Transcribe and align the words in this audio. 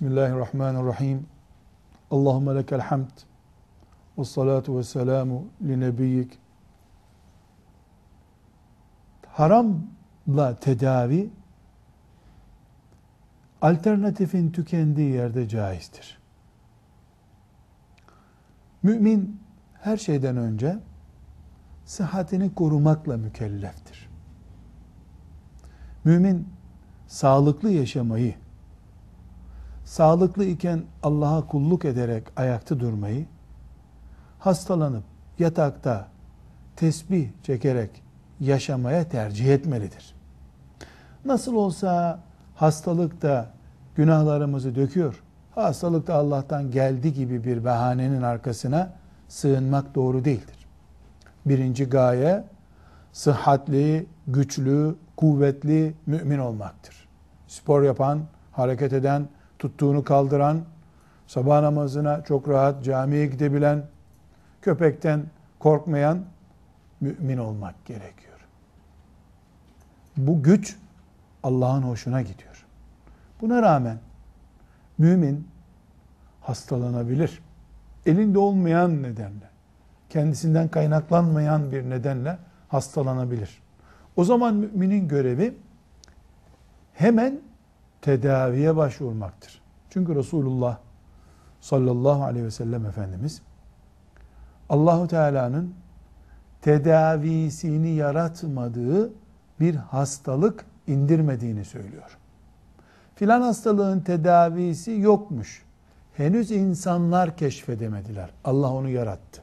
Bismillahirrahmanirrahim. 0.00 1.26
Allahümme 2.10 2.54
lekel 2.54 2.80
hamd. 2.80 3.10
Ve 4.18 4.24
salatu 4.24 4.78
ve 4.78 4.82
selamu 4.82 5.44
li 5.62 5.80
nebiyyik. 5.80 6.38
Haramla 9.26 10.56
tedavi 10.60 11.30
alternatifin 13.62 14.50
tükendiği 14.50 15.12
yerde 15.12 15.48
caizdir. 15.48 16.18
Mümin 18.82 19.40
her 19.80 19.96
şeyden 19.96 20.36
önce 20.36 20.78
sıhhatini 21.84 22.54
korumakla 22.54 23.16
mükelleftir. 23.16 24.08
Mümin 26.04 26.48
sağlıklı 27.06 27.70
yaşamayı, 27.70 28.34
sağlıklı 29.90 30.44
iken 30.44 30.82
Allah'a 31.02 31.46
kulluk 31.46 31.84
ederek 31.84 32.24
ayakta 32.36 32.80
durmayı, 32.80 33.26
hastalanıp 34.38 35.02
yatakta 35.38 36.08
tesbih 36.76 37.28
çekerek 37.42 38.02
yaşamaya 38.40 39.08
tercih 39.08 39.54
etmelidir. 39.54 40.14
Nasıl 41.24 41.54
olsa 41.54 42.20
hastalık 42.54 43.22
da 43.22 43.50
günahlarımızı 43.96 44.74
döküyor. 44.74 45.22
Hastalık 45.54 46.06
da 46.06 46.14
Allah'tan 46.14 46.70
geldi 46.70 47.12
gibi 47.12 47.44
bir 47.44 47.64
bahanenin 47.64 48.22
arkasına 48.22 48.92
sığınmak 49.28 49.94
doğru 49.94 50.24
değildir. 50.24 50.66
Birinci 51.46 51.84
gaye 51.84 52.44
sıhhatli, 53.12 54.06
güçlü, 54.26 54.94
kuvvetli 55.16 55.94
mümin 56.06 56.38
olmaktır. 56.38 57.08
Spor 57.46 57.82
yapan, 57.82 58.20
hareket 58.52 58.92
eden, 58.92 59.28
tuttuğunu 59.60 60.04
kaldıran, 60.04 60.60
sabah 61.26 61.60
namazına 61.60 62.24
çok 62.24 62.48
rahat 62.48 62.84
camiye 62.84 63.26
gidebilen, 63.26 63.86
köpekten 64.62 65.24
korkmayan 65.58 66.24
mümin 67.00 67.38
olmak 67.38 67.84
gerekiyor. 67.84 68.38
Bu 70.16 70.42
güç 70.42 70.76
Allah'ın 71.42 71.82
hoşuna 71.82 72.22
gidiyor. 72.22 72.66
Buna 73.40 73.62
rağmen 73.62 73.98
mümin 74.98 75.48
hastalanabilir. 76.40 77.42
Elinde 78.06 78.38
olmayan 78.38 79.02
nedenle, 79.02 79.50
kendisinden 80.08 80.68
kaynaklanmayan 80.68 81.72
bir 81.72 81.90
nedenle 81.90 82.38
hastalanabilir. 82.68 83.62
O 84.16 84.24
zaman 84.24 84.54
müminin 84.54 85.08
görevi 85.08 85.54
hemen 86.94 87.40
tedaviye 88.02 88.76
başvurmaktır. 88.76 89.60
Çünkü 89.90 90.14
Resulullah 90.14 90.78
sallallahu 91.60 92.24
aleyhi 92.24 92.46
ve 92.46 92.50
sellem 92.50 92.86
Efendimiz 92.86 93.42
Allahu 94.68 95.08
Teala'nın 95.08 95.74
tedavisini 96.62 97.90
yaratmadığı 97.90 99.12
bir 99.60 99.74
hastalık 99.74 100.64
indirmediğini 100.86 101.64
söylüyor. 101.64 102.18
Filan 103.14 103.40
hastalığın 103.40 104.00
tedavisi 104.00 104.90
yokmuş. 104.90 105.62
Henüz 106.16 106.50
insanlar 106.50 107.36
keşfedemediler. 107.36 108.30
Allah 108.44 108.72
onu 108.72 108.88
yarattı. 108.88 109.42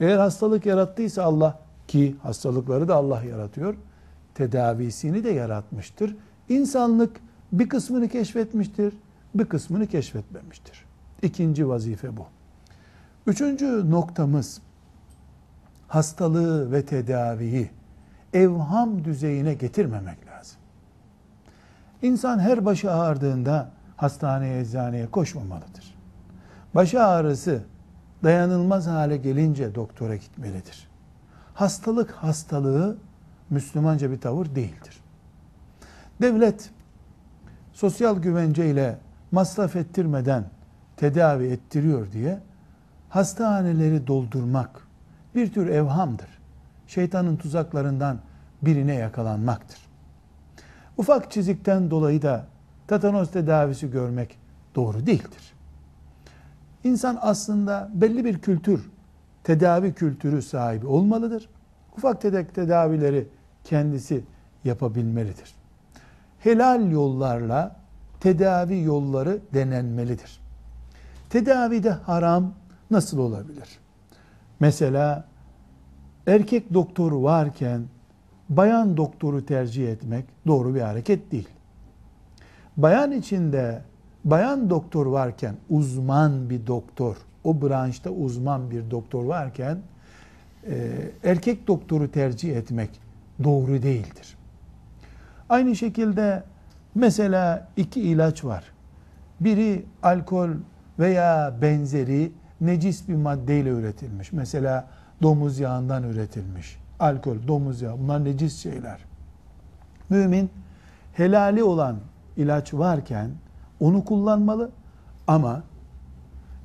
Eğer 0.00 0.18
hastalık 0.18 0.66
yarattıysa 0.66 1.22
Allah 1.22 1.58
ki 1.88 2.16
hastalıkları 2.22 2.88
da 2.88 2.94
Allah 2.94 3.22
yaratıyor. 3.22 3.74
Tedavisini 4.34 5.24
de 5.24 5.30
yaratmıştır. 5.30 6.16
İnsanlık 6.48 7.20
bir 7.52 7.68
kısmını 7.68 8.08
keşfetmiştir, 8.08 8.94
bir 9.34 9.44
kısmını 9.44 9.86
keşfetmemiştir. 9.86 10.84
İkinci 11.22 11.68
vazife 11.68 12.16
bu. 12.16 12.26
Üçüncü 13.26 13.90
noktamız 13.90 14.60
hastalığı 15.88 16.72
ve 16.72 16.86
tedaviyi 16.86 17.70
evham 18.32 19.04
düzeyine 19.04 19.54
getirmemek 19.54 20.26
lazım. 20.26 20.56
İnsan 22.02 22.38
her 22.38 22.64
başı 22.64 22.92
ağrıdığında 22.92 23.70
hastaneye, 23.96 24.60
eczaneye 24.60 25.06
koşmamalıdır. 25.06 25.94
Başı 26.74 27.02
ağrısı 27.02 27.62
dayanılmaz 28.24 28.86
hale 28.86 29.16
gelince 29.16 29.74
doktora 29.74 30.16
gitmelidir. 30.16 30.88
Hastalık 31.54 32.10
hastalığı 32.10 32.96
Müslümanca 33.50 34.10
bir 34.10 34.20
tavır 34.20 34.46
değildir. 34.46 35.00
Devlet 36.22 36.70
sosyal 37.82 38.18
güvence 38.18 38.70
ile 38.70 38.98
masraf 39.32 39.76
ettirmeden 39.76 40.44
tedavi 40.96 41.46
ettiriyor 41.46 42.12
diye 42.12 42.38
hastaneleri 43.08 44.06
doldurmak 44.06 44.86
bir 45.34 45.52
tür 45.52 45.66
evhamdır. 45.66 46.28
Şeytanın 46.86 47.36
tuzaklarından 47.36 48.18
birine 48.62 48.94
yakalanmaktır. 48.94 49.78
Ufak 50.96 51.30
çizikten 51.30 51.90
dolayı 51.90 52.22
da 52.22 52.46
tetanos 52.88 53.30
tedavisi 53.30 53.90
görmek 53.90 54.38
doğru 54.74 55.06
değildir. 55.06 55.52
İnsan 56.84 57.18
aslında 57.20 57.90
belli 57.94 58.24
bir 58.24 58.38
kültür, 58.38 58.90
tedavi 59.44 59.92
kültürü 59.92 60.42
sahibi 60.42 60.86
olmalıdır. 60.86 61.48
Ufak 61.96 62.20
tedek 62.20 62.54
tedavileri 62.54 63.28
kendisi 63.64 64.24
yapabilmelidir. 64.64 65.61
Helal 66.42 66.90
yollarla 66.90 67.76
tedavi 68.20 68.82
yolları 68.82 69.38
denenmelidir. 69.54 70.40
Tedavide 71.30 71.90
haram 71.90 72.52
nasıl 72.90 73.18
olabilir? 73.18 73.78
Mesela 74.60 75.24
erkek 76.26 76.74
doktoru 76.74 77.22
varken 77.22 77.82
bayan 78.48 78.96
doktoru 78.96 79.46
tercih 79.46 79.88
etmek 79.88 80.24
doğru 80.46 80.74
bir 80.74 80.80
hareket 80.80 81.32
değil. 81.32 81.48
Bayan 82.76 83.12
içinde 83.12 83.82
bayan 84.24 84.70
doktor 84.70 85.06
varken 85.06 85.54
uzman 85.70 86.50
bir 86.50 86.66
doktor, 86.66 87.16
o 87.44 87.62
branşta 87.62 88.10
uzman 88.10 88.70
bir 88.70 88.90
doktor 88.90 89.24
varken 89.24 89.78
e, 90.66 90.90
erkek 91.24 91.68
doktoru 91.68 92.10
tercih 92.10 92.56
etmek 92.56 92.90
doğru 93.44 93.82
değildir. 93.82 94.36
Aynı 95.52 95.76
şekilde 95.76 96.42
mesela 96.94 97.68
iki 97.76 98.00
ilaç 98.00 98.44
var. 98.44 98.64
Biri 99.40 99.84
alkol 100.02 100.50
veya 100.98 101.54
benzeri 101.62 102.32
necis 102.60 103.08
bir 103.08 103.14
maddeyle 103.14 103.68
üretilmiş. 103.68 104.32
Mesela 104.32 104.88
domuz 105.22 105.58
yağından 105.58 106.02
üretilmiş. 106.02 106.78
Alkol, 107.00 107.36
domuz 107.48 107.82
yağı 107.82 107.98
bunlar 107.98 108.24
necis 108.24 108.62
şeyler. 108.62 108.98
Mümin 110.10 110.50
helali 111.12 111.62
olan 111.62 111.96
ilaç 112.36 112.74
varken 112.74 113.30
onu 113.80 114.04
kullanmalı 114.04 114.70
ama 115.26 115.62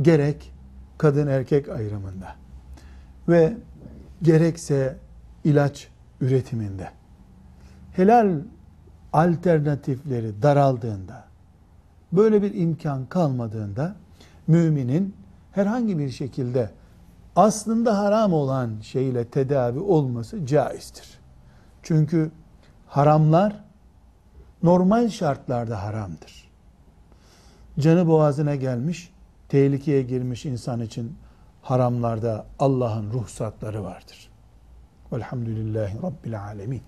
gerek 0.00 0.52
kadın 0.98 1.26
erkek 1.26 1.68
ayrımında 1.68 2.34
ve 3.28 3.56
gerekse 4.22 4.96
ilaç 5.44 5.88
üretiminde 6.20 6.88
helal 7.92 8.34
alternatifleri 9.12 10.42
daraldığında 10.42 11.24
böyle 12.12 12.42
bir 12.42 12.54
imkan 12.54 13.06
kalmadığında 13.06 13.94
müminin 14.46 15.16
herhangi 15.52 15.98
bir 15.98 16.10
şekilde 16.10 16.70
aslında 17.36 17.98
haram 17.98 18.32
olan 18.32 18.70
şeyle 18.82 19.24
tedavi 19.24 19.78
olması 19.78 20.46
caizdir. 20.46 21.18
Çünkü 21.82 22.30
haramlar 22.86 23.64
normal 24.62 25.08
şartlarda 25.08 25.82
haramdır. 25.82 26.50
Canı 27.78 28.06
boğazına 28.06 28.54
gelmiş, 28.54 29.12
tehlikeye 29.48 30.02
girmiş 30.02 30.46
insan 30.46 30.80
için 30.80 31.16
haramlarda 31.62 32.46
Allah'ın 32.58 33.12
ruhsatları 33.12 33.84
vardır. 33.84 34.30
Velhamdülillahi 35.12 36.02
Rabbil 36.02 36.42
Alemin. 36.42 36.82